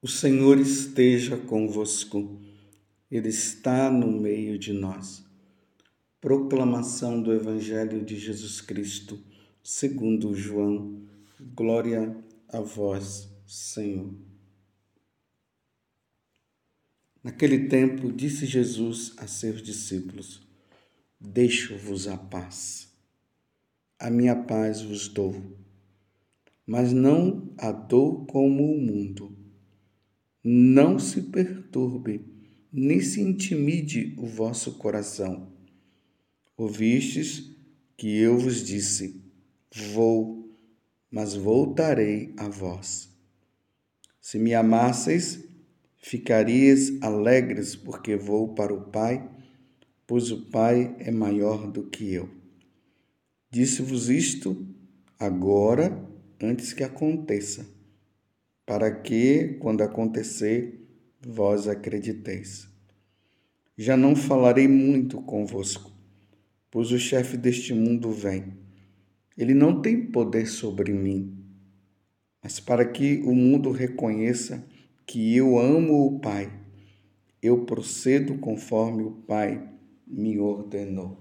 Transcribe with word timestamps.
O 0.00 0.06
Senhor 0.06 0.60
esteja 0.60 1.36
convosco, 1.36 2.40
Ele 3.10 3.30
está 3.30 3.90
no 3.90 4.06
meio 4.06 4.56
de 4.56 4.72
nós. 4.72 5.26
Proclamação 6.20 7.20
do 7.20 7.32
Evangelho 7.32 8.04
de 8.04 8.16
Jesus 8.16 8.60
Cristo, 8.60 9.20
segundo 9.60 10.32
João. 10.36 11.02
Glória 11.52 12.16
a 12.48 12.60
vós, 12.60 13.28
Senhor. 13.44 14.14
Naquele 17.20 17.66
tempo, 17.66 18.12
disse 18.12 18.46
Jesus 18.46 19.14
a 19.16 19.26
seus 19.26 19.60
discípulos: 19.60 20.46
Deixo-vos 21.20 22.06
a 22.06 22.16
paz. 22.16 22.88
A 23.98 24.08
minha 24.10 24.36
paz 24.36 24.80
vos 24.80 25.08
dou, 25.08 25.58
mas 26.64 26.92
não 26.92 27.52
a 27.58 27.72
dou 27.72 28.24
como 28.26 28.62
o 28.72 28.80
mundo 28.80 29.37
não 30.42 30.98
se 30.98 31.22
perturbe, 31.22 32.24
nem 32.72 33.00
se 33.00 33.20
intimide 33.20 34.14
o 34.16 34.26
vosso 34.26 34.78
coração. 34.78 35.52
Ouvistes 36.56 37.50
que 37.96 38.16
eu 38.18 38.38
vos 38.38 38.64
disse: 38.64 39.20
Vou, 39.92 40.48
mas 41.10 41.34
voltarei 41.34 42.32
a 42.36 42.48
vós. 42.48 43.08
Se 44.20 44.38
me 44.38 44.54
amasseis, 44.54 45.44
ficarias 45.96 46.92
alegres, 47.00 47.74
porque 47.74 48.16
vou 48.16 48.54
para 48.54 48.72
o 48.72 48.90
Pai, 48.90 49.28
pois 50.06 50.30
o 50.30 50.46
Pai 50.46 50.94
é 50.98 51.10
maior 51.10 51.70
do 51.70 51.84
que 51.84 52.12
eu. 52.12 52.28
Disse-vos 53.50 54.08
isto 54.08 54.66
agora, 55.18 56.06
antes 56.40 56.72
que 56.72 56.84
aconteça 56.84 57.77
para 58.68 58.90
que, 58.90 59.56
quando 59.60 59.80
acontecer, 59.80 60.86
vós 61.26 61.66
acrediteis. 61.66 62.68
Já 63.78 63.96
não 63.96 64.14
falarei 64.14 64.68
muito 64.68 65.22
convosco, 65.22 65.90
pois 66.70 66.92
o 66.92 66.98
chefe 66.98 67.38
deste 67.38 67.72
mundo 67.72 68.12
vem. 68.12 68.58
Ele 69.38 69.54
não 69.54 69.80
tem 69.80 70.04
poder 70.04 70.46
sobre 70.46 70.92
mim, 70.92 71.42
mas 72.42 72.60
para 72.60 72.84
que 72.84 73.22
o 73.24 73.34
mundo 73.34 73.70
reconheça 73.70 74.62
que 75.06 75.34
eu 75.34 75.58
amo 75.58 76.06
o 76.06 76.20
Pai, 76.20 76.52
eu 77.40 77.64
procedo 77.64 78.36
conforme 78.36 79.02
o 79.02 79.12
Pai 79.12 79.66
me 80.06 80.38
ordenou. 80.38 81.16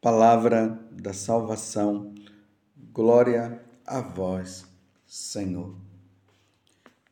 Palavra 0.00 0.80
da 0.90 1.12
salvação, 1.12 2.14
glória 2.94 3.62
a 3.84 4.00
vós, 4.00 4.69
Senhor. 5.10 5.74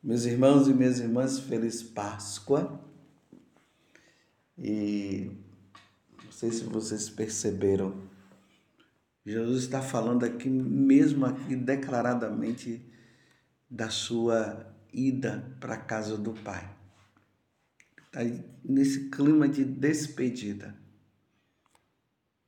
Meus 0.01 0.23
irmãos 0.23 0.69
e 0.69 0.73
minhas 0.73 0.99
irmãs, 0.99 1.37
feliz 1.37 1.83
Páscoa. 1.83 2.81
E 4.57 5.29
não 6.23 6.31
sei 6.31 6.49
se 6.49 6.63
vocês 6.63 7.09
perceberam, 7.09 8.01
Jesus 9.25 9.63
está 9.63 9.81
falando 9.81 10.23
aqui, 10.23 10.49
mesmo 10.49 11.25
aqui 11.25 11.57
declaradamente, 11.57 12.81
da 13.69 13.89
sua 13.89 14.73
ida 14.93 15.53
para 15.59 15.73
a 15.73 15.81
casa 15.81 16.17
do 16.17 16.31
Pai. 16.31 16.73
Está 18.05 18.21
nesse 18.63 19.09
clima 19.09 19.45
de 19.45 19.65
despedida. 19.65 20.73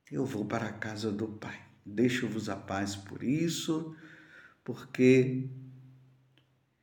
Eu 0.09 0.23
vou 0.23 0.45
para 0.45 0.67
a 0.67 0.73
casa 0.73 1.11
do 1.11 1.27
Pai. 1.27 1.61
Deixo-vos 1.85 2.47
a 2.47 2.55
paz 2.55 2.95
por 2.95 3.21
isso 3.21 3.93
porque 4.63 5.49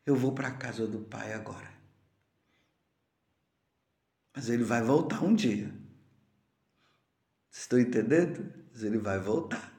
eu 0.04 0.16
vou 0.16 0.32
para 0.32 0.48
a 0.48 0.56
casa 0.56 0.86
do 0.86 1.00
pai 1.00 1.32
agora. 1.32 1.72
Mas 4.34 4.48
ele 4.48 4.64
vai 4.64 4.82
voltar 4.82 5.22
um 5.22 5.34
dia. 5.34 5.74
Estão 7.50 7.78
entendendo? 7.78 8.52
Mas 8.72 8.82
ele 8.82 8.98
vai 8.98 9.18
voltar. 9.18 9.76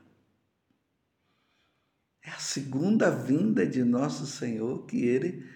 É 2.21 2.29
a 2.29 2.39
segunda 2.39 3.09
vinda 3.09 3.65
de 3.65 3.83
nosso 3.83 4.27
Senhor 4.27 4.85
que 4.85 5.03
ele 5.05 5.49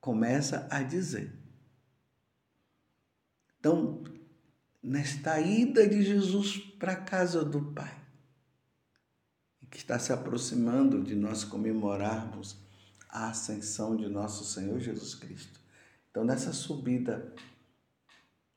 começa 0.00 0.66
a 0.70 0.82
dizer. 0.82 1.32
Então, 3.58 4.02
nesta 4.82 5.40
ida 5.40 5.86
de 5.86 6.02
Jesus 6.02 6.58
para 6.58 6.92
a 6.92 7.00
casa 7.00 7.44
do 7.44 7.72
Pai, 7.72 7.99
que 9.70 9.78
está 9.78 9.98
se 9.98 10.12
aproximando 10.12 11.02
de 11.02 11.14
nós 11.14 11.44
comemorarmos 11.44 12.58
a 13.08 13.28
ascensão 13.28 13.96
de 13.96 14.08
nosso 14.08 14.44
Senhor 14.44 14.80
Jesus 14.80 15.14
Cristo. 15.14 15.60
Então, 16.10 16.24
nessa 16.24 16.52
subida, 16.52 17.32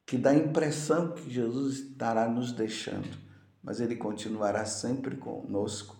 que 0.05 0.17
dá 0.17 0.31
a 0.31 0.35
impressão 0.35 1.13
que 1.13 1.29
Jesus 1.29 1.79
estará 1.79 2.27
nos 2.27 2.51
deixando, 2.51 3.17
mas 3.61 3.79
Ele 3.79 3.95
continuará 3.95 4.65
sempre 4.65 5.15
conosco. 5.15 5.95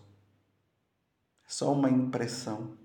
É 1.45 1.49
só 1.49 1.71
uma 1.71 1.89
impressão. 1.89 2.77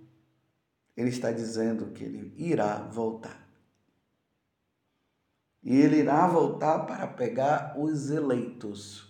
Ele 0.96 1.08
está 1.08 1.32
dizendo 1.32 1.92
que 1.92 2.04
Ele 2.04 2.34
irá 2.36 2.76
voltar. 2.76 3.48
E 5.62 5.74
Ele 5.76 5.96
irá 5.96 6.26
voltar 6.26 6.80
para 6.80 7.06
pegar 7.06 7.74
os 7.78 8.10
eleitos 8.10 9.07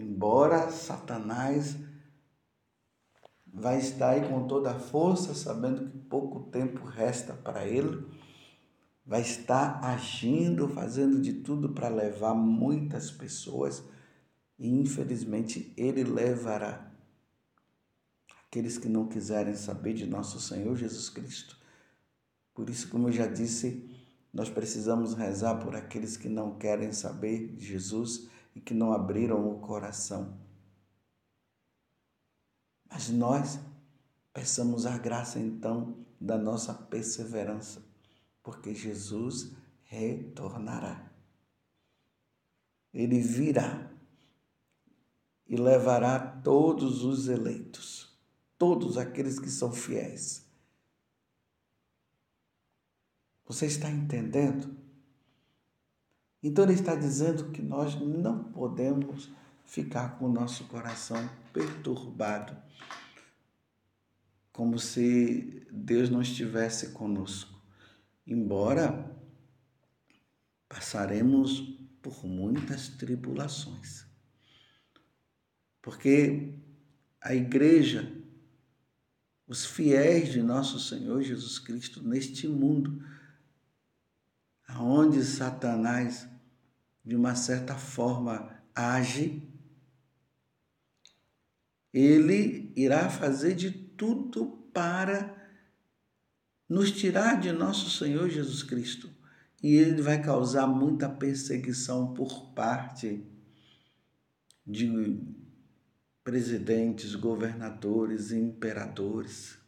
Embora 0.00 0.70
Satanás 0.70 1.76
vai 3.46 3.78
estar 3.78 4.10
aí 4.10 4.28
com 4.28 4.46
toda 4.46 4.70
a 4.70 4.78
força, 4.78 5.34
sabendo 5.34 5.90
que 5.90 5.98
pouco 5.98 6.40
tempo 6.50 6.84
resta 6.86 7.34
para 7.34 7.66
ele, 7.66 8.06
vai 9.04 9.20
estar 9.20 9.84
agindo, 9.84 10.68
fazendo 10.68 11.20
de 11.20 11.34
tudo 11.34 11.70
para 11.70 11.88
levar 11.88 12.32
muitas 12.32 13.10
pessoas 13.10 13.82
e 14.58 14.68
infelizmente 14.68 15.74
ele 15.76 16.02
levará 16.04 16.90
aqueles 18.46 18.78
que 18.78 18.88
não 18.88 19.06
quiserem 19.06 19.54
saber 19.54 19.92
de 19.94 20.06
nosso 20.06 20.40
Senhor 20.40 20.76
Jesus 20.76 21.10
Cristo. 21.10 21.58
Por 22.54 22.70
isso, 22.70 22.88
como 22.88 23.08
eu 23.08 23.12
já 23.12 23.26
disse, 23.26 23.88
nós 24.32 24.48
precisamos 24.48 25.14
rezar 25.14 25.56
por 25.56 25.76
aqueles 25.76 26.16
que 26.16 26.28
não 26.28 26.56
querem 26.56 26.92
saber 26.92 27.54
de 27.54 27.66
Jesus 27.66 28.28
e 28.54 28.60
que 28.60 28.74
não 28.74 28.92
abriram 28.92 29.50
o 29.50 29.60
coração. 29.60 30.38
Mas 32.90 33.08
nós 33.08 33.60
peçamos 34.32 34.86
a 34.86 34.98
graça 34.98 35.38
então 35.38 36.04
da 36.20 36.36
nossa 36.36 36.74
perseverança, 36.74 37.82
porque 38.42 38.74
Jesus 38.74 39.52
retornará. 39.84 41.10
Ele 42.92 43.20
virá 43.20 43.90
e 45.46 45.56
levará 45.56 46.18
todos 46.18 47.04
os 47.04 47.28
eleitos, 47.28 48.16
todos 48.58 48.98
aqueles 48.98 49.38
que 49.38 49.50
são 49.50 49.72
fiéis. 49.72 50.48
Você 53.44 53.66
está 53.66 53.90
entendendo? 53.90 54.76
Então 56.42 56.64
ele 56.64 56.74
está 56.74 56.94
dizendo 56.94 57.50
que 57.50 57.60
nós 57.60 57.94
não 58.00 58.44
podemos 58.44 59.30
ficar 59.66 60.18
com 60.18 60.26
o 60.26 60.32
nosso 60.32 60.64
coração 60.64 61.28
perturbado, 61.52 62.56
como 64.52 64.78
se 64.78 65.66
Deus 65.70 66.08
não 66.08 66.22
estivesse 66.22 66.90
conosco. 66.90 67.60
Embora 68.26 69.16
passaremos 70.68 71.60
por 72.00 72.24
muitas 72.24 72.88
tribulações. 72.88 74.06
Porque 75.82 76.54
a 77.20 77.34
igreja, 77.34 78.10
os 79.46 79.66
fiéis 79.66 80.30
de 80.32 80.42
nosso 80.42 80.78
Senhor 80.78 81.20
Jesus 81.22 81.58
Cristo 81.58 82.02
neste 82.02 82.46
mundo, 82.48 83.04
aonde 84.66 85.24
Satanás 85.24 86.29
de 87.10 87.16
uma 87.16 87.34
certa 87.34 87.74
forma 87.74 88.62
age, 88.72 89.42
ele 91.92 92.72
irá 92.76 93.10
fazer 93.10 93.56
de 93.56 93.72
tudo 93.72 94.70
para 94.72 95.36
nos 96.68 96.92
tirar 96.92 97.40
de 97.40 97.50
nosso 97.50 97.90
Senhor 97.90 98.30
Jesus 98.30 98.62
Cristo. 98.62 99.10
E 99.60 99.74
ele 99.74 100.00
vai 100.00 100.22
causar 100.22 100.68
muita 100.68 101.08
perseguição 101.08 102.14
por 102.14 102.52
parte 102.52 103.26
de 104.64 105.20
presidentes, 106.22 107.16
governadores, 107.16 108.30
imperadores. 108.30 109.58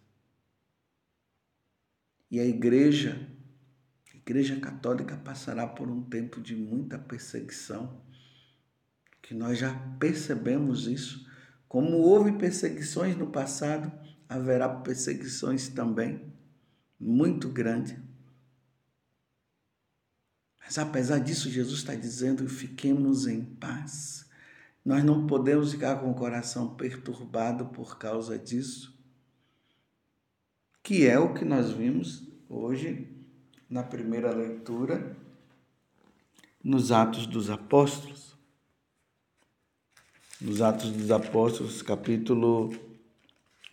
E 2.31 2.39
a 2.39 2.45
igreja 2.47 3.29
Igreja 4.25 4.59
Católica 4.61 5.17
passará 5.17 5.67
por 5.67 5.89
um 5.89 6.01
tempo 6.01 6.41
de 6.41 6.55
muita 6.55 6.97
perseguição, 6.97 8.01
que 9.21 9.35
nós 9.35 9.59
já 9.59 9.75
percebemos 9.99 10.87
isso. 10.87 11.29
Como 11.69 11.97
houve 11.97 12.33
perseguições 12.33 13.17
no 13.17 13.27
passado, 13.29 13.91
haverá 14.29 14.69
perseguições 14.69 15.69
também. 15.69 16.33
muito 17.01 17.49
grande. 17.49 18.01
Mas 20.61 20.79
apesar 20.79 21.19
disso, 21.19 21.51
Jesus 21.51 21.81
está 21.81 21.97
dizendo: 21.97 22.49
fiquemos 22.49 23.27
em 23.27 23.45
paz. 23.45 24.31
Nós 24.85 25.03
não 25.03 25.27
podemos 25.27 25.73
ficar 25.73 25.97
com 25.97 26.13
o 26.13 26.15
coração 26.15 26.77
perturbado 26.77 27.67
por 27.67 27.99
causa 27.99 28.39
disso, 28.39 28.97
que 30.81 31.09
é 31.09 31.19
o 31.19 31.35
que 31.35 31.45
nós 31.45 31.73
vimos 31.73 32.29
hoje 32.49 33.22
na 33.73 33.83
primeira 33.83 34.31
leitura, 34.31 35.17
nos 36.63 36.93
Atos 36.93 37.27
dos 37.27 37.49
Apóstolos. 37.49 38.37
Nos 40.39 40.61
Atos 40.61 40.91
dos 40.91 41.11
Apóstolos, 41.11 41.81
capítulo 41.81 42.71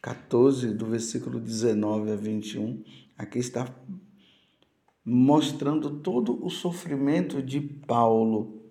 14, 0.01 0.73
do 0.73 0.85
versículo 0.85 1.37
19 1.37 2.13
a 2.13 2.15
21, 2.15 2.81
aqui 3.17 3.39
está 3.39 3.67
mostrando 5.03 5.99
todo 5.99 6.45
o 6.45 6.49
sofrimento 6.49 7.43
de 7.43 7.59
Paulo 7.59 8.63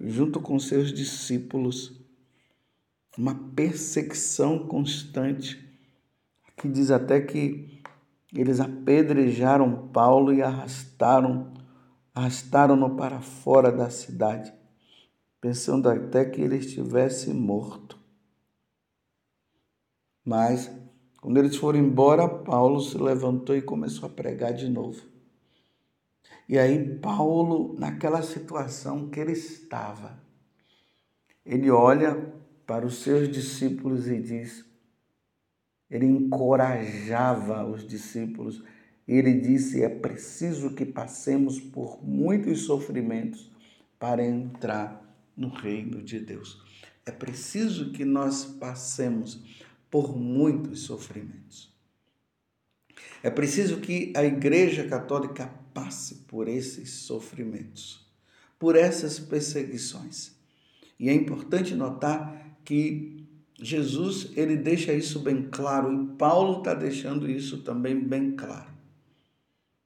junto 0.00 0.38
com 0.38 0.56
seus 0.60 0.92
discípulos, 0.92 2.00
uma 3.18 3.34
perseguição 3.34 4.68
constante, 4.68 5.68
que 6.56 6.68
diz 6.68 6.92
até 6.92 7.20
que 7.20 7.82
eles 8.40 8.60
apedrejaram 8.60 9.88
Paulo 9.88 10.32
e 10.32 10.42
arrastaram, 10.42 11.52
arrastaram-no 12.14 12.96
para 12.96 13.20
fora 13.20 13.70
da 13.70 13.88
cidade, 13.90 14.52
pensando 15.40 15.88
até 15.88 16.24
que 16.24 16.40
ele 16.40 16.56
estivesse 16.56 17.32
morto. 17.32 17.98
Mas, 20.24 20.70
quando 21.20 21.36
eles 21.36 21.56
foram 21.56 21.78
embora, 21.78 22.28
Paulo 22.28 22.80
se 22.80 22.96
levantou 22.96 23.54
e 23.54 23.62
começou 23.62 24.06
a 24.08 24.12
pregar 24.12 24.52
de 24.52 24.68
novo. 24.68 25.02
E 26.48 26.58
aí, 26.58 26.98
Paulo, 26.98 27.74
naquela 27.78 28.22
situação 28.22 29.08
que 29.08 29.20
ele 29.20 29.32
estava, 29.32 30.18
ele 31.44 31.70
olha 31.70 32.32
para 32.66 32.86
os 32.86 33.02
seus 33.02 33.28
discípulos 33.30 34.08
e 34.08 34.20
diz: 34.20 34.64
ele 35.90 36.06
encorajava 36.06 37.64
os 37.64 37.86
discípulos. 37.86 38.62
Ele 39.06 39.34
disse: 39.34 39.82
é 39.82 39.88
preciso 39.88 40.74
que 40.74 40.84
passemos 40.84 41.60
por 41.60 42.04
muitos 42.04 42.62
sofrimentos 42.62 43.50
para 43.98 44.24
entrar 44.24 45.02
no 45.36 45.48
reino 45.48 46.02
de 46.02 46.18
Deus. 46.18 46.62
É 47.06 47.10
preciso 47.10 47.92
que 47.92 48.04
nós 48.04 48.44
passemos 48.44 49.40
por 49.90 50.16
muitos 50.16 50.80
sofrimentos. 50.80 51.72
É 53.22 53.30
preciso 53.30 53.78
que 53.78 54.12
a 54.16 54.24
Igreja 54.24 54.88
Católica 54.88 55.46
passe 55.72 56.16
por 56.26 56.48
esses 56.48 56.90
sofrimentos, 56.90 58.06
por 58.58 58.76
essas 58.76 59.18
perseguições. 59.18 60.34
E 60.98 61.08
é 61.08 61.12
importante 61.14 61.74
notar 61.74 62.58
que 62.64 63.23
Jesus 63.60 64.32
ele 64.36 64.56
deixa 64.56 64.92
isso 64.92 65.20
bem 65.20 65.48
claro 65.50 65.92
e 65.92 66.16
Paulo 66.16 66.58
está 66.58 66.74
deixando 66.74 67.30
isso 67.30 67.62
também 67.62 67.98
bem 67.98 68.32
claro. 68.32 68.72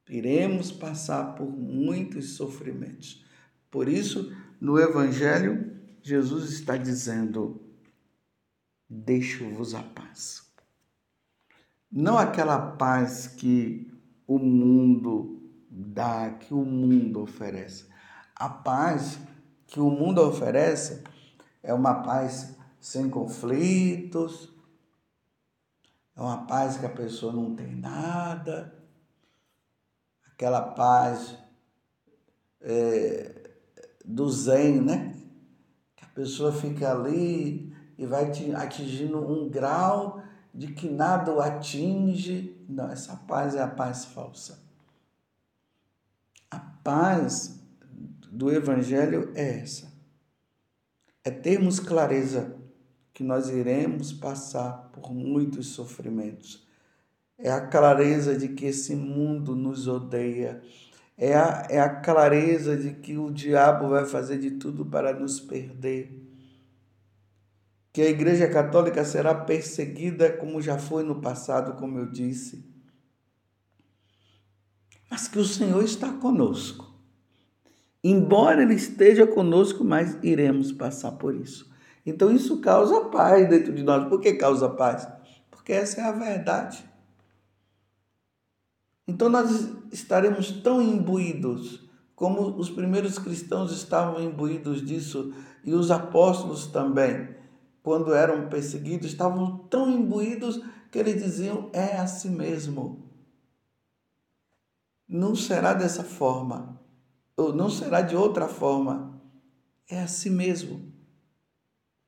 Iremos 0.09 0.73
passar 0.73 1.35
por 1.35 1.51
muitos 1.51 2.31
sofrimentos. 2.31 3.23
Por 3.71 3.89
isso, 3.89 4.35
no 4.59 4.79
Evangelho, 4.79 5.77
Jesus 6.03 6.51
está 6.51 6.79
dizendo: 6.79 7.61
Deixo-vos 8.89 9.75
a 9.75 9.83
paz. 9.83 10.49
Não 11.93 12.17
aquela 12.17 12.59
paz 12.59 13.27
que 13.27 13.91
o 14.27 14.39
mundo 14.39 15.43
dá, 15.71 16.31
que 16.31 16.55
o 16.55 16.65
mundo 16.65 17.21
oferece. 17.21 17.87
A 18.35 18.49
paz 18.49 19.19
que 19.67 19.81
o 19.81 19.91
mundo 19.91 20.23
oferece 20.23 21.03
é 21.63 21.75
uma 21.75 22.03
paz 22.03 22.57
sem 22.81 23.09
conflitos, 23.09 24.53
é 26.19 26.21
uma 26.21 26.47
paz 26.47 26.77
que 26.77 26.87
a 26.87 26.91
pessoa 26.91 27.33
não 27.33 27.55
tem 27.55 27.77
nada, 27.77 28.75
aquela 30.27 30.61
paz 30.61 31.39
é, 32.61 33.51
do 34.05 34.29
zen, 34.29 34.81
né? 34.81 35.15
Que 35.95 36.05
a 36.05 36.09
pessoa 36.09 36.53
fica 36.53 36.91
ali 36.91 37.73
e 37.97 38.05
vai 38.05 38.33
atingindo 38.57 39.19
um 39.19 39.49
grau 39.49 40.21
de 40.53 40.73
que 40.73 40.89
nada 40.89 41.33
o 41.33 41.41
atinge. 41.41 42.65
Não, 42.69 42.91
essa 42.91 43.15
paz 43.17 43.55
é 43.55 43.63
a 43.63 43.69
paz 43.69 44.05
falsa. 44.07 44.67
Paz 46.83 47.61
do 48.31 48.51
Evangelho 48.51 49.31
é 49.35 49.61
essa: 49.61 49.93
é 51.23 51.31
termos 51.31 51.79
clareza 51.79 52.58
que 53.19 53.25
nós 53.25 53.49
iremos 53.49 54.13
passar 54.13 54.93
por 54.93 55.13
muitos 55.13 55.71
sofrimentos. 55.71 56.65
É 57.37 57.51
a 57.51 57.61
clareza 57.61 58.39
de 58.39 58.47
que 58.47 58.67
esse 58.67 58.95
mundo 58.95 59.57
nos 59.57 59.89
odeia. 59.89 60.63
É 61.17 61.35
a, 61.35 61.67
é 61.69 61.81
a 61.81 61.97
clareza 61.97 62.77
de 62.77 62.93
que 62.95 63.19
o 63.19 63.29
diabo 63.29 63.89
vai 63.89 64.07
fazer 64.07 64.39
de 64.39 64.53
tudo 64.53 64.87
para 64.87 65.13
nos 65.13 65.41
perder. 65.41 66.17
Que 67.93 68.03
a 68.03 68.09
Igreja 68.09 68.49
Católica 68.49 69.05
será 69.05 69.35
perseguida 69.35 70.31
como 70.31 70.63
já 70.63 70.79
foi 70.79 71.03
no 71.03 71.21
passado, 71.21 71.75
como 71.75 71.99
eu 71.99 72.07
disse 72.07 72.69
mas 75.11 75.27
que 75.27 75.39
o 75.39 75.45
Senhor 75.45 75.83
está 75.83 76.13
conosco. 76.13 76.87
Embora 78.05 78.63
Ele 78.63 78.75
esteja 78.75 79.27
conosco, 79.27 79.83
mas 79.83 80.19
iremos 80.23 80.71
passar 80.71 81.13
por 81.13 81.35
isso. 81.35 81.68
Então 82.09 82.31
isso 82.31 82.61
causa 82.61 83.03
paz 83.07 83.49
dentro 83.49 83.73
de 83.73 83.83
nós. 83.83 84.09
Por 84.09 84.21
que 84.21 84.35
causa 84.35 84.69
paz? 84.69 85.09
Porque 85.51 85.73
essa 85.73 86.01
é 86.01 86.05
a 86.05 86.13
verdade. 86.13 86.85
Então 89.07 89.29
nós 89.29 89.71
estaremos 89.93 90.51
tão 90.51 90.81
imbuídos 90.81 91.89
como 92.15 92.57
os 92.57 92.69
primeiros 92.71 93.19
cristãos 93.19 93.73
estavam 93.73 94.21
imbuídos 94.21 94.85
disso 94.85 95.33
e 95.65 95.73
os 95.75 95.91
apóstolos 95.91 96.67
também, 96.67 97.29
quando 97.83 98.13
eram 98.13 98.49
perseguidos, 98.49 99.07
estavam 99.07 99.59
tão 99.71 99.91
imbuídos 99.91 100.61
que 100.91 100.99
eles 100.99 101.23
diziam: 101.23 101.71
é 101.73 101.97
assim 101.97 102.31
mesmo 102.31 103.09
não 105.09 105.35
será 105.35 105.73
dessa 105.73 106.05
forma, 106.05 106.79
ou 107.35 107.55
não 107.55 107.71
será 107.71 108.03
de 108.03 108.15
outra 108.15 108.47
forma. 108.47 109.19
É 109.89 110.03
assim 110.03 110.29
mesmo. 110.29 110.88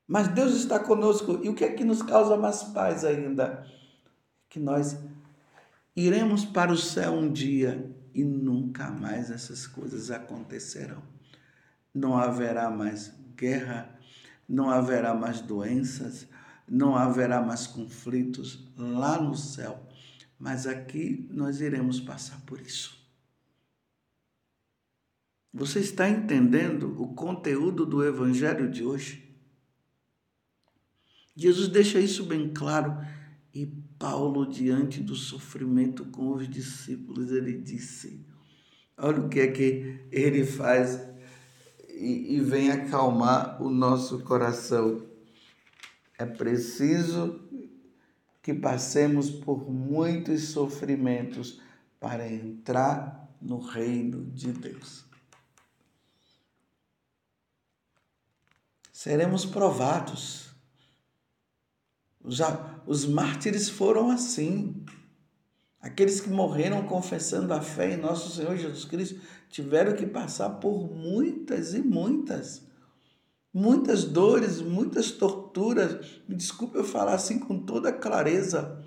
Mas 0.07 0.27
Deus 0.27 0.53
está 0.55 0.79
conosco. 0.79 1.39
E 1.43 1.49
o 1.49 1.55
que 1.55 1.63
é 1.63 1.71
que 1.71 1.83
nos 1.83 2.01
causa 2.01 2.35
mais 2.37 2.63
paz 2.63 3.05
ainda? 3.05 3.65
Que 4.49 4.59
nós 4.59 4.97
iremos 5.95 6.45
para 6.45 6.71
o 6.71 6.77
céu 6.77 7.13
um 7.13 7.31
dia 7.31 7.89
e 8.13 8.23
nunca 8.23 8.89
mais 8.89 9.31
essas 9.31 9.65
coisas 9.65 10.11
acontecerão. 10.11 11.01
Não 11.93 12.17
haverá 12.17 12.69
mais 12.69 13.13
guerra, 13.35 13.97
não 14.47 14.69
haverá 14.69 15.13
mais 15.13 15.41
doenças, 15.41 16.27
não 16.67 16.95
haverá 16.95 17.41
mais 17.41 17.67
conflitos 17.67 18.67
lá 18.77 19.21
no 19.21 19.35
céu 19.35 19.87
mas 20.41 20.65
aqui 20.65 21.27
nós 21.29 21.61
iremos 21.61 22.01
passar 22.01 22.41
por 22.47 22.59
isso. 22.59 22.99
Você 25.53 25.81
está 25.81 26.09
entendendo 26.09 26.99
o 26.99 27.13
conteúdo 27.13 27.85
do 27.85 28.03
evangelho 28.03 28.67
de 28.67 28.83
hoje? 28.83 29.30
Jesus 31.35 31.67
deixa 31.67 31.99
isso 31.99 32.25
bem 32.25 32.49
claro 32.53 32.97
e 33.53 33.65
Paulo, 33.99 34.47
diante 34.47 35.01
do 35.01 35.13
sofrimento 35.13 36.05
com 36.05 36.33
os 36.33 36.49
discípulos, 36.49 37.31
ele 37.31 37.57
disse: 37.57 38.25
Olha 38.97 39.19
o 39.19 39.29
que 39.29 39.39
é 39.41 39.51
que 39.51 39.99
ele 40.11 40.45
faz 40.45 40.99
e, 41.89 42.35
e 42.35 42.39
vem 42.39 42.71
acalmar 42.71 43.61
o 43.61 43.69
nosso 43.69 44.19
coração. 44.21 45.05
É 46.17 46.25
preciso 46.25 47.41
que 48.41 48.53
passemos 48.53 49.29
por 49.29 49.69
muitos 49.69 50.49
sofrimentos 50.49 51.61
para 51.99 52.27
entrar 52.31 53.29
no 53.41 53.59
reino 53.59 54.25
de 54.31 54.51
Deus. 54.51 55.05
Seremos 58.91 59.45
provados. 59.45 60.50
Já 62.27 62.81
os 62.85 63.05
mártires 63.05 63.69
foram 63.69 64.09
assim. 64.09 64.83
Aqueles 65.79 66.21
que 66.21 66.29
morreram 66.29 66.83
confessando 66.83 67.53
a 67.53 67.61
fé 67.61 67.93
em 67.93 67.97
nosso 67.97 68.35
Senhor 68.35 68.55
Jesus 68.55 68.85
Cristo 68.85 69.19
tiveram 69.49 69.95
que 69.95 70.05
passar 70.05 70.49
por 70.51 70.89
muitas 70.91 71.73
e 71.73 71.81
muitas 71.81 72.69
muitas 73.53 74.03
dores, 74.03 74.61
muitas 74.61 75.11
torturas. 75.11 76.21
Me 76.27 76.35
desculpe 76.35 76.77
eu 76.77 76.83
falar 76.83 77.13
assim 77.13 77.39
com 77.39 77.59
toda 77.59 77.91
clareza. 77.91 78.83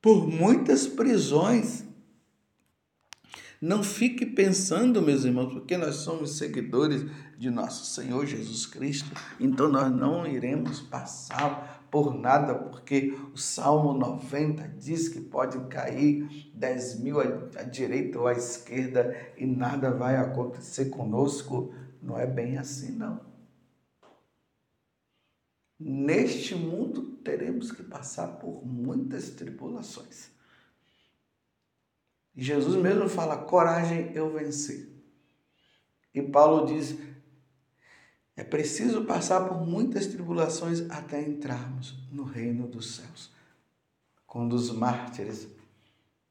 Por 0.00 0.26
muitas 0.26 0.86
prisões. 0.86 1.84
Não 3.60 3.84
fique 3.84 4.26
pensando, 4.26 5.00
meus 5.00 5.24
irmãos, 5.24 5.52
porque 5.52 5.76
nós 5.76 5.96
somos 5.96 6.36
seguidores 6.36 7.06
de 7.38 7.48
nosso 7.48 7.86
Senhor 7.86 8.26
Jesus 8.26 8.66
Cristo, 8.66 9.08
então 9.38 9.68
nós 9.68 9.92
não 9.92 10.26
iremos 10.26 10.80
passar 10.80 11.81
por 11.92 12.14
nada, 12.14 12.54
porque 12.54 13.14
o 13.34 13.36
Salmo 13.36 13.92
90 13.92 14.66
diz 14.78 15.10
que 15.10 15.20
pode 15.20 15.58
cair 15.68 16.50
10 16.54 17.00
mil 17.00 17.20
à 17.20 17.62
direita 17.64 18.18
ou 18.18 18.26
à 18.26 18.32
esquerda 18.32 19.14
e 19.36 19.44
nada 19.44 19.90
vai 19.90 20.16
acontecer 20.16 20.86
conosco. 20.86 21.74
Não 22.00 22.18
é 22.18 22.26
bem 22.26 22.56
assim, 22.56 22.92
não. 22.92 23.20
Neste 25.78 26.54
mundo 26.54 27.18
teremos 27.22 27.70
que 27.70 27.82
passar 27.82 28.38
por 28.38 28.64
muitas 28.64 29.28
tribulações. 29.28 30.30
Jesus 32.34 32.74
mesmo 32.80 33.06
fala: 33.06 33.36
coragem, 33.36 34.12
eu 34.14 34.32
venci. 34.32 34.90
E 36.14 36.22
Paulo 36.22 36.64
diz: 36.64 36.96
é 38.36 38.42
preciso 38.42 39.04
passar 39.04 39.46
por 39.46 39.66
muitas 39.66 40.06
tribulações 40.06 40.88
até 40.90 41.20
entrarmos 41.20 41.94
no 42.10 42.24
reino 42.24 42.66
dos 42.66 42.96
céus. 42.96 43.30
Quando 44.26 44.54
os 44.54 44.70
mártires, 44.70 45.46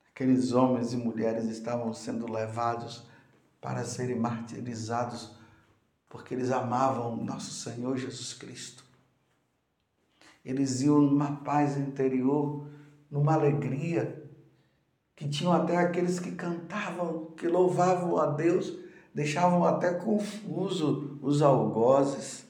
aqueles 0.10 0.52
homens 0.52 0.94
e 0.94 0.98
mulheres, 0.98 1.46
estavam 1.46 1.94
sendo 1.94 2.32
levados 2.32 3.04
para 3.60 3.84
serem 3.86 4.20
martirizados, 4.20 5.36
porque 6.10 6.34
eles 6.34 6.52
amavam 6.52 7.24
nosso 7.24 7.52
Senhor 7.52 7.96
Jesus 7.98 8.34
Cristo. 8.34 8.84
Eles 10.44 10.82
iam 10.82 11.00
numa 11.00 11.36
paz 11.38 11.78
interior, 11.78 12.68
numa 13.12 13.34
alegria, 13.36 14.28
que 15.16 15.30
tinham 15.30 15.54
até 15.54 15.78
aqueles 15.78 16.20
que 16.20 16.32
cantavam, 16.32 17.28
que 17.38 17.48
louvavam 17.48 18.18
a 18.18 18.26
Deus, 18.26 18.81
deixavam 19.14 19.66
até 19.66 19.94
confuso 19.94 21.20
os 21.22 21.42
algozes. 21.42 22.46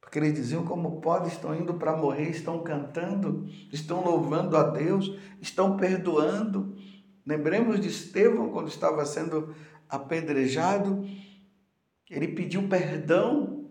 Porque 0.00 0.18
eles 0.18 0.34
diziam 0.34 0.64
como 0.64 1.00
pode, 1.00 1.28
estão 1.28 1.54
indo 1.54 1.74
para 1.74 1.96
morrer, 1.96 2.30
estão 2.30 2.62
cantando, 2.62 3.46
estão 3.72 4.04
louvando 4.04 4.56
a 4.56 4.64
Deus, 4.64 5.16
estão 5.40 5.76
perdoando. 5.76 6.74
Lembremos 7.24 7.80
de 7.80 7.88
Estevão 7.88 8.50
quando 8.50 8.68
estava 8.68 9.04
sendo 9.04 9.54
apedrejado, 9.88 11.04
ele 12.08 12.28
pediu 12.28 12.68
perdão, 12.68 13.70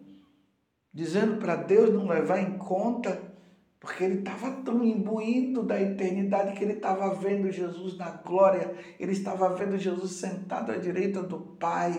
dizendo 0.94 1.38
para 1.38 1.56
Deus 1.56 1.94
não 1.94 2.08
levar 2.08 2.40
em 2.40 2.58
conta 2.58 3.29
porque 3.80 4.04
ele 4.04 4.20
estava 4.20 4.52
tão 4.62 4.84
imbuído 4.84 5.64
da 5.64 5.80
eternidade 5.82 6.54
que 6.54 6.64
ele 6.64 6.74
estava 6.74 7.14
vendo 7.16 7.50
Jesus 7.52 7.98
na 7.98 8.10
glória, 8.12 8.76
ele 9.00 9.14
estava 9.14 9.56
vendo 9.56 9.78
Jesus 9.78 10.14
sentado 10.14 10.72
à 10.72 10.78
direita 10.78 11.24
do 11.24 11.40
Pai. 11.40 11.94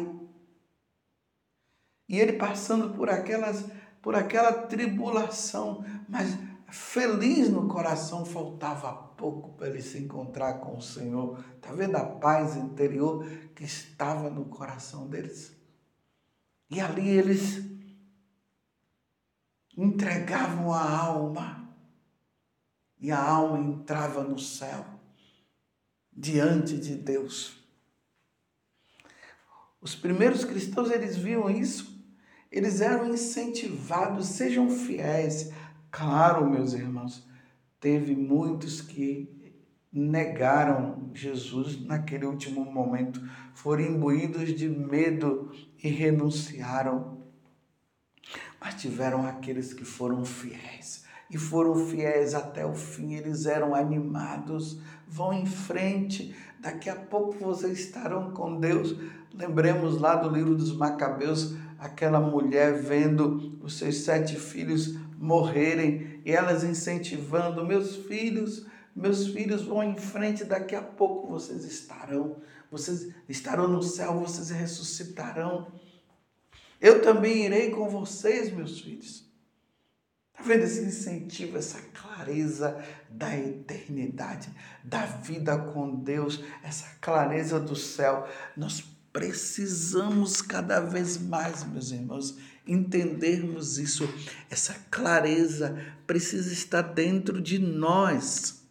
E 2.07 2.19
ele 2.19 2.35
passando 2.35 2.91
por 2.95 3.09
aquelas 3.09 3.65
por 4.03 4.15
aquela 4.15 4.53
tribulação, 4.53 5.85
mas 6.09 6.39
feliz 6.71 7.51
no 7.51 7.69
coração, 7.69 8.25
faltava 8.25 8.93
pouco 8.93 9.51
para 9.51 9.69
ele 9.69 9.83
se 9.83 9.99
encontrar 9.99 10.55
com 10.55 10.79
o 10.79 10.83
Senhor. 10.83 11.39
Está 11.57 11.73
vendo 11.73 11.97
a 11.97 12.05
paz 12.05 12.57
interior 12.57 13.27
que 13.55 13.65
estava 13.65 14.31
no 14.31 14.47
coração 14.47 15.07
deles? 15.07 15.55
E 16.71 16.81
ali 16.81 17.11
eles 17.11 17.63
entregavam 19.77 20.73
a 20.73 20.99
alma 20.99 21.70
e 23.01 23.11
a 23.11 23.19
alma 23.19 23.59
entrava 23.59 24.23
no 24.23 24.39
céu, 24.39 24.85
diante 26.13 26.77
de 26.77 26.97
Deus. 26.97 27.57
Os 29.81 29.95
primeiros 29.95 30.45
cristãos, 30.45 30.91
eles 30.91 31.17
viam 31.17 31.49
isso, 31.49 31.99
eles 32.53 32.83
eram 32.83 33.09
incentivados, 33.09 34.27
sejam 34.27 34.69
fiéis. 34.69 35.51
Claro, 35.91 36.49
meus 36.49 36.75
irmãos, 36.75 37.27
teve 37.81 38.15
muitos 38.15 38.83
que 38.83 39.57
negaram 39.91 41.11
Jesus 41.15 41.81
naquele 41.81 42.27
último 42.27 42.65
momento, 42.65 43.21
foram 43.55 43.83
imbuídos 43.83 44.55
de 44.55 44.69
medo 44.69 45.51
e 45.83 45.89
renunciaram. 45.89 47.19
Mas 48.61 48.75
tiveram 48.75 49.27
aqueles 49.27 49.73
que 49.73 49.85
foram 49.85 50.23
fiéis 50.25 51.09
e 51.31 51.39
foram 51.39 51.75
fiéis 51.87 52.35
até 52.35 52.67
o 52.67 52.75
fim, 52.75 53.15
eles 53.15 53.47
eram 53.47 53.75
animados. 53.75 54.81
Vão 55.07 55.33
em 55.33 55.47
frente, 55.47 56.35
daqui 56.59 56.91
a 56.91 56.97
pouco 56.97 57.39
vocês 57.39 57.79
estarão 57.79 58.33
com 58.33 58.59
Deus. 58.59 58.97
Lembremos 59.33 60.01
lá 60.01 60.17
do 60.17 60.29
livro 60.29 60.57
dos 60.57 60.77
Macabeus, 60.77 61.55
aquela 61.79 62.21
mulher 62.21 62.83
vendo 62.83 63.59
os 63.63 63.79
seus 63.79 63.99
sete 63.99 64.37
filhos 64.37 64.99
morrerem 65.17 66.21
e 66.25 66.33
elas 66.33 66.65
incentivando: 66.65 67.65
meus 67.65 67.95
filhos, 67.95 68.67
meus 68.95 69.29
filhos 69.29 69.63
vão 69.63 69.85
em 69.85 69.97
frente, 69.97 70.45
daqui 70.45 70.75
a 70.75 70.83
pouco 70.83 71.29
vocês 71.29 71.65
estarão, 71.65 72.37
vocês 72.71 73.15
estarão 73.29 73.69
no 73.69 73.83
céu, 73.83 74.19
vocês 74.19 74.51
ressuscitarão. 74.51 75.69
Eu 76.81 77.03
também 77.03 77.45
irei 77.45 77.71
com 77.71 77.89
vocês, 77.89 78.53
meus 78.53 78.81
filhos. 78.81 79.30
Está 80.41 80.55
vendo 80.55 80.65
esse 80.65 80.81
incentivo, 80.81 81.59
essa 81.59 81.79
clareza 81.93 82.83
da 83.11 83.37
eternidade, 83.37 84.51
da 84.83 85.05
vida 85.05 85.59
com 85.59 85.97
Deus, 86.03 86.43
essa 86.63 86.87
clareza 86.99 87.61
do 87.61 87.77
céu? 87.77 88.27
Nós 88.57 88.81
precisamos 89.13 90.41
cada 90.41 90.81
vez 90.81 91.19
mais, 91.19 91.63
meus 91.65 91.91
irmãos, 91.91 92.39
entendermos 92.67 93.77
isso. 93.77 94.09
Essa 94.49 94.73
clareza 94.91 95.79
precisa 96.07 96.51
estar 96.51 96.81
dentro 96.81 97.43
de 97.43 97.59
nós 97.59 98.67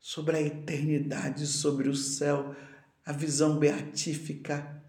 sobre 0.00 0.36
a 0.36 0.42
eternidade, 0.42 1.46
sobre 1.46 1.88
o 1.88 1.94
céu, 1.94 2.56
a 3.06 3.12
visão 3.12 3.56
beatífica, 3.56 4.82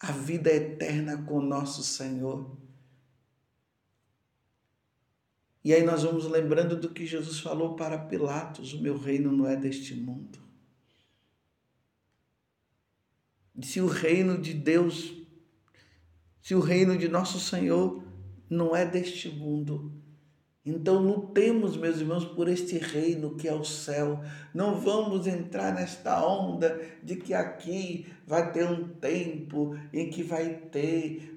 a 0.00 0.12
vida 0.12 0.50
eterna 0.50 1.22
com 1.24 1.42
nosso 1.42 1.82
Senhor. 1.82 2.65
E 5.66 5.74
aí 5.74 5.82
nós 5.82 6.04
vamos 6.04 6.26
lembrando 6.26 6.76
do 6.76 6.90
que 6.90 7.04
Jesus 7.04 7.40
falou 7.40 7.74
para 7.74 7.98
Pilatos: 7.98 8.72
o 8.72 8.80
meu 8.80 8.96
reino 8.96 9.32
não 9.32 9.48
é 9.48 9.56
deste 9.56 9.96
mundo. 9.96 10.38
Se 13.60 13.80
o 13.80 13.88
reino 13.88 14.40
de 14.40 14.54
Deus, 14.54 15.12
se 16.40 16.54
o 16.54 16.60
reino 16.60 16.96
de 16.96 17.08
nosso 17.08 17.40
Senhor 17.40 18.00
não 18.48 18.76
é 18.76 18.86
deste 18.86 19.28
mundo, 19.28 19.92
então 20.64 21.02
lutemos, 21.02 21.76
meus 21.76 21.98
irmãos, 21.98 22.24
por 22.24 22.46
este 22.46 22.78
reino 22.78 23.34
que 23.34 23.48
é 23.48 23.52
o 23.52 23.64
céu. 23.64 24.20
Não 24.54 24.80
vamos 24.80 25.26
entrar 25.26 25.74
nesta 25.74 26.24
onda 26.24 26.80
de 27.02 27.16
que 27.16 27.34
aqui 27.34 28.06
vai 28.24 28.52
ter 28.52 28.70
um 28.70 28.86
tempo 28.86 29.76
em 29.92 30.10
que 30.10 30.22
vai 30.22 30.48
ter 30.48 31.36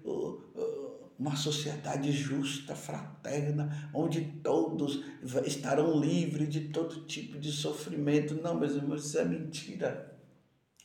uma 1.20 1.36
sociedade 1.36 2.14
justa, 2.14 2.74
fraterna, 2.74 3.92
onde 3.94 4.22
todos 4.42 5.04
estarão 5.46 6.00
livres 6.00 6.48
de 6.48 6.70
todo 6.70 7.06
tipo 7.06 7.38
de 7.38 7.52
sofrimento. 7.52 8.36
Não, 8.36 8.58
meus 8.58 8.74
irmãos, 8.74 9.06
isso 9.06 9.20
é 9.20 9.26
mentira. 9.26 10.18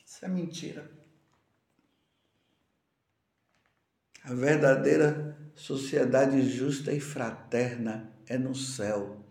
Isso 0.05 0.25
é 0.25 0.27
mentira. 0.27 0.91
A 4.25 4.33
verdadeira 4.33 5.37
sociedade 5.55 6.41
justa 6.49 6.91
e 6.91 6.99
fraterna 6.99 8.11
é 8.27 8.37
no 8.37 8.53
céu. 8.53 9.25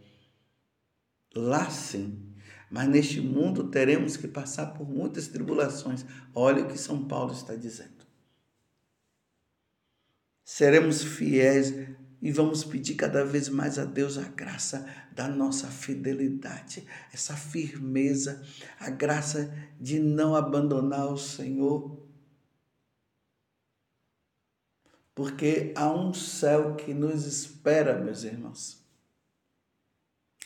Lá 1.37 1.69
sim. 1.69 2.33
Mas 2.71 2.89
neste 2.89 3.21
mundo 3.21 3.69
teremos 3.69 4.17
que 4.17 4.27
passar 4.27 4.73
por 4.73 4.89
muitas 4.89 5.29
tribulações. 5.29 6.07
Olha 6.35 6.65
o 6.65 6.69
que 6.69 6.79
São 6.79 7.07
Paulo 7.07 7.33
está 7.33 7.55
dizendo 7.55 7.94
seremos 10.45 11.03
fiéis 11.03 11.73
e 12.21 12.33
vamos 12.33 12.65
pedir 12.65 12.95
cada 12.95 13.25
vez 13.25 13.49
mais 13.49 13.79
a 13.79 13.85
Deus 13.85 14.17
a 14.17 14.29
graça 14.29 14.87
da 15.13 15.29
nossa 15.29 15.69
fidelidade, 15.69 16.87
essa 17.13 17.37
firmeza, 17.37 18.43
a 18.81 18.89
graça 18.91 19.55
de 19.81 19.99
não 19.99 20.35
abandonar 20.35 21.13
o 21.13 21.19
Senhor. 21.19 22.03
Porque 25.15 25.73
há 25.77 25.93
um 25.93 26.13
céu 26.13 26.75
que 26.77 26.93
nos 26.93 27.27
espera, 27.27 28.03
meus 28.03 28.25
irmãos. 28.25 28.83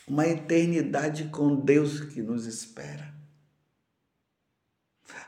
Uma 0.07 0.27
eternidade 0.27 1.29
com 1.29 1.55
Deus 1.55 2.01
que 2.01 2.21
nos 2.21 2.45
espera. 2.45 3.15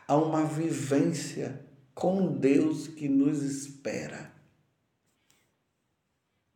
Há 0.07 0.15
uma 0.17 0.45
vivência 0.45 1.65
com 1.95 2.37
Deus 2.37 2.87
que 2.87 3.07
nos 3.07 3.41
espera. 3.41 4.30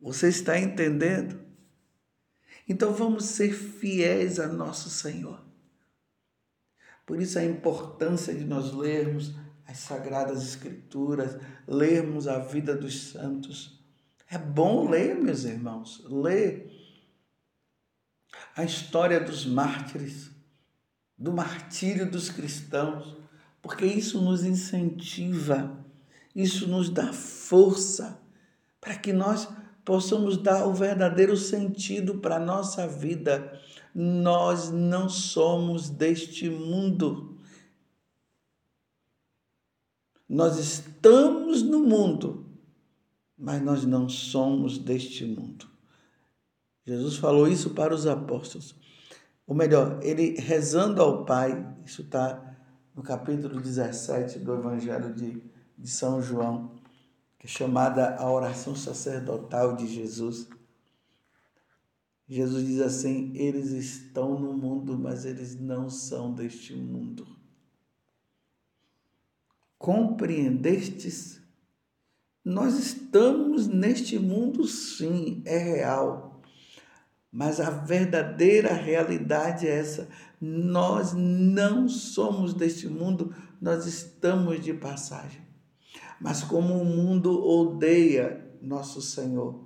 Você 0.00 0.28
está 0.28 0.58
entendendo? 0.58 1.40
Então 2.68 2.92
vamos 2.92 3.24
ser 3.24 3.52
fiéis 3.52 4.38
a 4.38 4.46
nosso 4.46 4.90
Senhor. 4.90 5.44
Por 7.04 7.20
isso 7.20 7.38
a 7.38 7.44
importância 7.44 8.34
de 8.34 8.44
nós 8.44 8.72
lermos 8.72 9.34
as 9.66 9.78
Sagradas 9.78 10.42
Escrituras, 10.42 11.40
lermos 11.66 12.28
a 12.28 12.38
vida 12.38 12.74
dos 12.74 13.10
santos. 13.10 13.80
É 14.28 14.38
bom 14.38 14.88
ler, 14.88 15.14
meus 15.14 15.44
irmãos, 15.44 16.04
ler 16.08 16.72
a 18.54 18.64
história 18.64 19.20
dos 19.20 19.44
mártires, 19.46 20.30
do 21.16 21.32
martírio 21.32 22.10
dos 22.10 22.28
cristãos, 22.28 23.16
porque 23.62 23.86
isso 23.86 24.20
nos 24.20 24.44
incentiva, 24.44 25.84
isso 26.34 26.66
nos 26.68 26.90
dá 26.90 27.12
força 27.12 28.20
para 28.80 28.96
que 28.96 29.12
nós 29.12 29.48
possamos 29.86 30.36
dar 30.36 30.66
o 30.66 30.74
verdadeiro 30.74 31.36
sentido 31.36 32.16
para 32.16 32.36
a 32.36 32.40
nossa 32.40 32.88
vida. 32.88 33.58
Nós 33.94 34.68
não 34.68 35.08
somos 35.08 35.88
deste 35.88 36.50
mundo. 36.50 37.38
Nós 40.28 40.58
estamos 40.58 41.62
no 41.62 41.78
mundo, 41.78 42.44
mas 43.38 43.62
nós 43.62 43.84
não 43.84 44.08
somos 44.08 44.76
deste 44.76 45.24
mundo. 45.24 45.68
Jesus 46.84 47.16
falou 47.16 47.46
isso 47.46 47.70
para 47.70 47.94
os 47.94 48.08
apóstolos. 48.08 48.74
Ou 49.46 49.54
melhor, 49.54 50.00
ele 50.02 50.34
rezando 50.40 51.00
ao 51.00 51.24
Pai, 51.24 51.64
isso 51.84 52.02
está 52.02 52.56
no 52.92 53.04
capítulo 53.04 53.60
17 53.60 54.40
do 54.40 54.52
Evangelho 54.54 55.14
de, 55.14 55.40
de 55.78 55.88
São 55.88 56.20
João, 56.20 56.75
chamada 57.46 58.16
a 58.16 58.30
oração 58.30 58.74
sacerdotal 58.74 59.76
de 59.76 59.86
Jesus. 59.86 60.48
Jesus 62.28 62.66
diz 62.66 62.80
assim: 62.80 63.32
Eles 63.36 63.70
estão 63.70 64.38
no 64.38 64.52
mundo, 64.52 64.98
mas 64.98 65.24
eles 65.24 65.58
não 65.58 65.88
são 65.88 66.34
deste 66.34 66.74
mundo. 66.74 67.26
Compreendestes? 69.78 71.40
Nós 72.44 72.78
estamos 72.78 73.66
neste 73.66 74.18
mundo, 74.18 74.64
sim, 74.64 75.42
é 75.44 75.58
real. 75.58 76.40
Mas 77.30 77.60
a 77.60 77.70
verdadeira 77.70 78.72
realidade 78.72 79.66
é 79.66 79.78
essa. 79.78 80.08
Nós 80.40 81.12
não 81.12 81.88
somos 81.88 82.54
deste 82.54 82.88
mundo, 82.88 83.34
nós 83.60 83.84
estamos 83.86 84.60
de 84.64 84.72
passagem. 84.72 85.45
Mas 86.20 86.42
como 86.42 86.74
o 86.74 86.84
mundo 86.84 87.44
odeia 87.44 88.50
nosso 88.60 89.00
Senhor, 89.02 89.64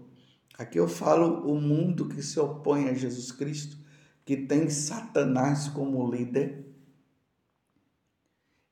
aqui 0.59 0.79
eu 0.79 0.89
falo 0.89 1.51
o 1.51 1.61
mundo 1.61 2.09
que 2.09 2.23
se 2.23 2.39
opõe 2.41 2.89
a 2.89 2.95
Jesus 2.95 3.31
Cristo, 3.33 3.77
que 4.25 4.37
tem 4.37 4.69
Satanás 4.69 5.69
como 5.69 6.11
líder, 6.11 6.67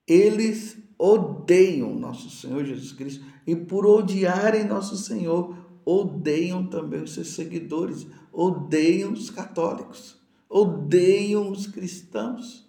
eles 0.07 0.79
odeiam 0.99 1.95
nosso 1.95 2.31
Senhor 2.31 2.65
Jesus 2.65 2.93
Cristo 2.93 3.25
e 3.47 3.55
por 3.55 3.87
odiarem 3.87 4.65
nosso 4.65 4.97
Senhor, 4.97 5.57
odeiam 5.85 6.67
também 6.67 7.03
os 7.03 7.15
seus 7.15 7.29
seguidores, 7.29 8.07
odeiam 8.33 9.13
os 9.13 9.31
católicos, 9.31 10.21
odeiam 10.49 11.51
os 11.51 11.67
cristãos. 11.67 12.68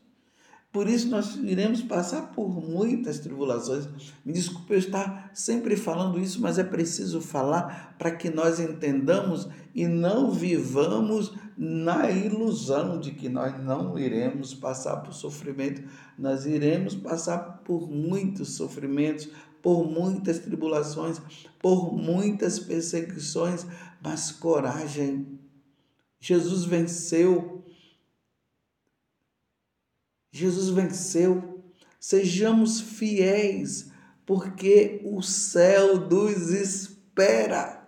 Por 0.71 0.87
isso 0.87 1.09
nós 1.09 1.35
iremos 1.35 1.81
passar 1.81 2.31
por 2.31 2.47
muitas 2.47 3.17
tribulações. 3.17 3.87
Me 4.23 4.31
desculpe 4.31 4.73
eu 4.73 4.77
estar 4.77 5.31
sempre 5.33 5.75
falando 5.75 6.19
isso, 6.19 6.39
mas 6.39 6.59
é 6.59 6.63
preciso 6.63 7.21
falar 7.21 7.95
para 7.97 8.11
que 8.11 8.29
nós 8.29 8.59
entendamos 8.59 9.49
e 9.73 9.87
não 9.87 10.29
vivamos 10.29 11.33
na 11.57 12.11
ilusão 12.11 12.99
de 12.99 13.11
que 13.11 13.27
nós 13.27 13.59
não 13.63 13.97
iremos 13.97 14.53
passar 14.53 14.97
por 14.97 15.11
sofrimento. 15.11 15.81
Nós 16.17 16.45
iremos 16.45 16.93
passar 16.93 17.61
por 17.65 17.89
muitos 17.89 18.55
sofrimentos, 18.55 19.27
por 19.63 19.89
muitas 19.89 20.37
tribulações, 20.37 21.19
por 21.59 21.91
muitas 21.91 22.59
perseguições, 22.59 23.65
mas 24.03 24.31
coragem. 24.31 25.39
Jesus 26.19 26.63
venceu. 26.63 27.63
Jesus 30.31 30.69
venceu. 30.69 31.63
Sejamos 31.99 32.79
fiéis, 32.79 33.91
porque 34.25 35.01
o 35.03 35.21
céu 35.21 36.09
nos 36.09 36.49
espera. 36.49 37.85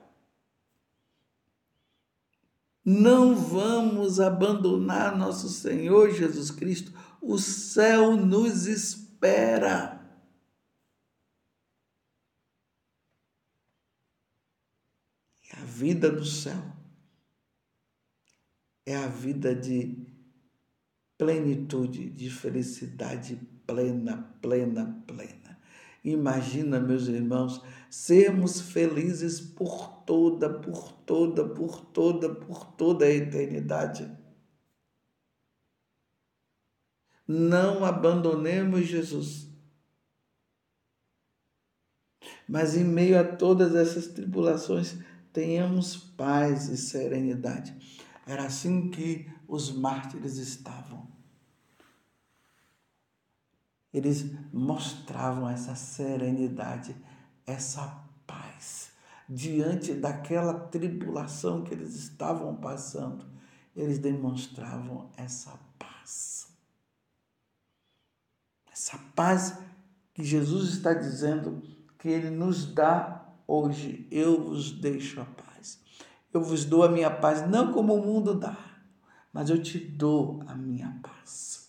Não 2.84 3.36
vamos 3.36 4.20
abandonar 4.20 5.18
nosso 5.18 5.48
Senhor 5.48 6.12
Jesus 6.12 6.52
Cristo. 6.52 6.92
O 7.22 7.38
céu 7.38 8.16
nos 8.18 8.66
espera. 8.66 10.02
a 15.62 15.66
vida 15.66 16.10
do 16.10 16.26
céu 16.26 16.60
é 18.86 18.96
a 18.96 19.08
vida 19.08 19.54
de 19.54 20.01
plenitude, 21.22 22.10
de 22.10 22.32
felicidade 22.32 23.40
plena, 23.68 24.36
plena, 24.42 25.04
plena. 25.06 25.60
Imagina, 26.04 26.80
meus 26.80 27.08
irmãos, 27.08 27.62
sermos 27.92 28.60
felizes 28.60 29.40
por 29.40 30.02
toda, 30.04 30.50
por 30.50 30.92
toda, 31.06 31.48
por 31.48 31.86
toda, 31.86 32.34
por 32.34 32.66
toda 32.74 33.06
a 33.06 33.12
eternidade. 33.12 34.12
Não 37.28 37.86
abandonemos 37.86 38.88
Jesus. 38.88 39.48
Mas 42.50 42.76
em 42.76 42.84
meio 42.84 43.20
a 43.20 43.24
todas 43.24 43.76
essas 43.76 44.08
tribulações, 44.08 44.98
tenhamos 45.32 45.96
paz 45.96 46.68
e 46.70 46.78
serenidade. 46.78 47.78
Era 48.26 48.46
assim 48.46 48.90
que 48.90 49.30
os 49.48 49.72
mártires 49.72 50.38
estavam. 50.38 51.11
Eles 53.94 54.32
mostravam 54.54 55.50
essa 55.50 55.76
serenidade, 55.76 56.96
essa 57.46 58.04
paz. 58.26 58.92
Diante 59.28 59.94
daquela 59.94 60.54
tribulação 60.54 61.64
que 61.64 61.74
eles 61.74 61.96
estavam 61.96 62.56
passando, 62.56 63.26
eles 63.76 64.00
demonstravam 64.00 65.10
essa 65.18 65.58
paz. 65.78 66.48
Essa 68.72 68.98
paz 69.16 69.58
que 70.14 70.24
Jesus 70.24 70.70
está 70.70 70.94
dizendo 70.94 71.62
que 71.98 72.10
Ele 72.10 72.30
nos 72.30 72.66
dá 72.74 73.22
Hoje 73.54 74.08
eu 74.10 74.42
vos 74.42 74.72
deixo 74.72 75.20
a 75.20 75.26
paz. 75.26 75.78
Eu 76.34 76.42
vos 76.42 76.64
dou 76.64 76.86
a 76.86 76.90
minha 76.90 77.12
paz, 77.12 77.46
não 77.50 77.74
como 77.74 77.94
o 77.94 78.02
mundo 78.02 78.34
dá, 78.34 78.58
mas 79.34 79.50
eu 79.50 79.62
te 79.62 79.78
dou 79.78 80.42
a 80.48 80.56
minha 80.56 80.98
paz. 81.04 81.61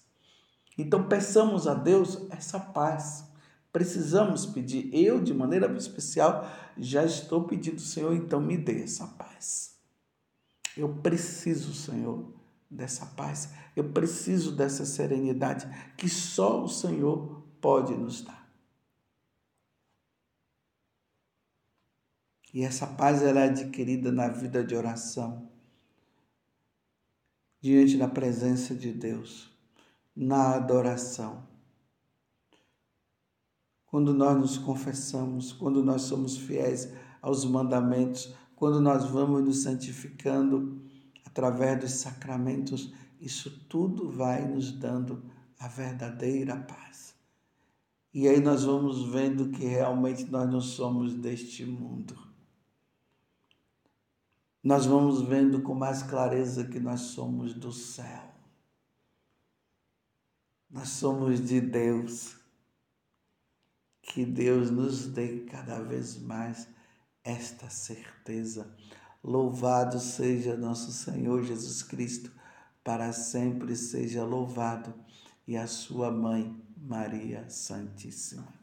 Então 0.77 1.09
peçamos 1.09 1.67
a 1.67 1.75
Deus 1.75 2.27
essa 2.31 2.59
paz. 2.59 3.31
Precisamos 3.73 4.47
pedir. 4.47 4.91
Eu, 4.93 5.23
de 5.23 5.33
maneira 5.33 5.71
especial, 5.77 6.47
já 6.77 7.05
estou 7.05 7.45
pedindo, 7.45 7.81
Senhor, 7.81 8.15
então 8.15 8.41
me 8.41 8.57
dê 8.57 8.83
essa 8.83 9.07
paz. 9.07 9.79
Eu 10.77 10.97
preciso, 10.97 11.75
Senhor, 11.75 12.33
dessa 12.71 13.07
paz. 13.07 13.51
Eu 13.77 13.93
preciso 13.93 14.53
dessa 14.55 14.85
serenidade 14.85 15.67
que 15.97 16.09
só 16.09 16.63
o 16.63 16.69
Senhor 16.69 17.43
pode 17.61 17.95
nos 17.95 18.23
dar. 18.23 18.43
E 22.53 22.63
essa 22.63 22.87
paz 22.87 23.23
ela 23.23 23.41
é 23.41 23.49
adquirida 23.49 24.13
na 24.13 24.29
vida 24.29 24.63
de 24.63 24.75
oração, 24.75 25.51
diante 27.61 27.97
da 27.97 28.09
presença 28.09 28.75
de 28.75 28.93
Deus, 28.93 29.51
na 30.15 30.55
adoração. 30.55 31.47
Quando 33.87 34.15
nós 34.15 34.39
nos 34.39 34.59
confessamos, 34.59 35.53
quando 35.53 35.85
nós 35.85 36.03
somos 36.03 36.37
fiéis 36.37 36.93
aos 37.21 37.45
mandamentos, 37.45 38.35
quando 38.57 38.81
nós 38.81 39.05
vamos 39.05 39.45
nos 39.45 39.63
santificando 39.63 40.83
através 41.27 41.79
dos 41.81 41.93
sacramentos, 41.93 42.93
isso 43.21 43.67
tudo 43.69 44.11
vai 44.11 44.47
nos 44.47 44.73
dando 44.73 45.23
a 45.59 45.69
verdadeira 45.69 46.57
paz. 46.57 47.15
E 48.15 48.29
aí 48.29 48.41
nós 48.41 48.65
vamos 48.65 49.05
vendo 49.09 49.51
que 49.51 49.65
realmente 49.65 50.25
nós 50.31 50.51
não 50.51 50.61
somos 50.61 51.15
deste 51.15 51.65
mundo 51.65 52.33
nós 54.63 54.87
vamos 54.87 55.23
vendo 55.23 55.61
com 55.61 55.75
mais 55.75 56.05
clareza 56.05 56.65
que 56.65 56.79
nós 56.79 57.01
somos 57.01 57.53
do 57.53 57.73
céu. 57.73 58.32
Nós 60.73 60.89
somos 60.89 61.47
de 61.47 61.61
Deus. 61.61 62.35
Que 64.01 64.25
Deus 64.25 64.71
nos 64.71 65.07
dê 65.07 65.41
cada 65.41 65.83
vez 65.83 66.19
mais 66.19 66.67
esta 67.23 67.69
certeza. 67.69 68.75
Louvado 69.23 70.01
seja 70.01 70.57
nosso 70.57 70.91
Senhor 70.91 71.45
Jesus 71.45 71.83
Cristo, 71.83 72.33
para 72.83 73.13
sempre 73.13 73.77
seja 73.77 74.25
louvado. 74.25 74.95
e 75.47 75.57
a 75.57 75.67
sua 75.67 76.11
mãe, 76.11 76.57
Maria 76.77 77.51
Santíssima. 77.51 78.62